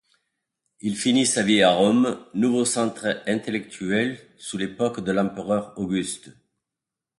[0.79, 6.31] Il finit sa vie à Rome, nouveau centre intellectuel sous l'époque de l'empereur Auguste.